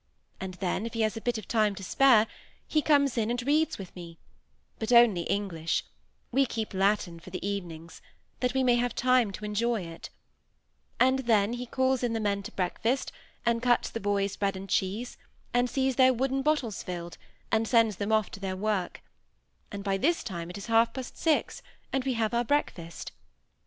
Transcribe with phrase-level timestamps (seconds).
[0.39, 2.25] And then, if he has a bit of time to spare,
[2.67, 5.83] he comes in and reads with me—but only English;
[6.31, 8.01] we keep Latin for the evenings,
[8.39, 10.09] that we may have time to enjoy it;
[10.99, 13.11] and then he calls in the men to breakfast,
[13.45, 15.17] and cuts the boys' bread and cheese;
[15.53, 17.19] and sees their wooden bottles filled,
[17.51, 21.61] and sends them off to their work;—and by this time it is half past six,
[21.93, 23.11] and we have our breakfast.